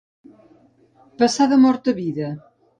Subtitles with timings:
[1.21, 2.35] Passar de mort a vida.